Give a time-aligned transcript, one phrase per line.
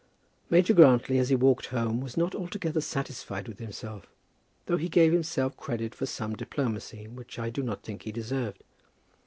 [0.49, 4.07] Major Grantly, as he walked home, was not altogether satisfied with himself,
[4.65, 8.63] though he gave himself credit for some diplomacy which I do not think he deserved.